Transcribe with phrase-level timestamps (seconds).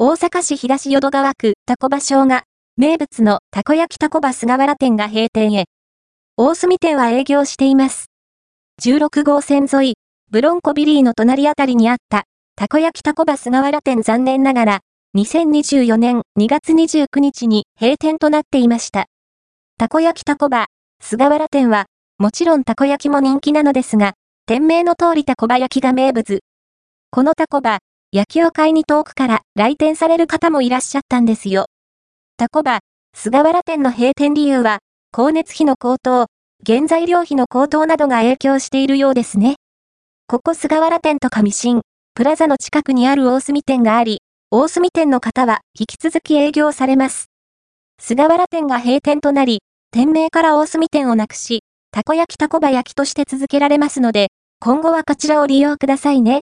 [0.00, 2.44] 大阪市東淀川区タコ場小が、
[2.76, 5.64] 名物のたこ焼きタコ場菅原店が閉店へ。
[6.36, 8.06] 大隅店は営業しています。
[8.80, 9.94] 16号線沿い、
[10.30, 14.80] ブロンコビリーの隣あたりにあった、たこ焼きタコ場菅原店残念ながら、
[15.16, 19.06] 2024年2月29日に閉店となっていました。
[19.78, 20.66] たこ焼きタコ場、
[21.00, 21.86] 菅原店は、
[22.18, 24.12] もちろんたこ焼きも人気なのですが、
[24.46, 26.38] 店名の通りたこ場焼きが名物。
[27.10, 27.80] このタコ場、
[28.10, 31.66] 焼きを買いに遠くから来店される方もいらっしゃったんですよ。
[32.38, 32.80] タコバ、
[33.14, 34.78] 菅原店の閉店理由は、
[35.12, 36.26] 光熱費の高騰、
[36.66, 39.56] 原材料費の高騰などが影響しているようですね。
[40.26, 41.82] ここ菅原店と上新、
[42.14, 47.26] プラザの近くにある大隅店があり、大隅店の方は引き続き営業されます。
[48.00, 49.58] 菅原店が閉店となり、
[49.90, 54.28] 店名から大隅店をなくし、たこ焼きたこば焼きとして続けられますので、
[54.60, 56.36] 今後はこちらを利用くださいね。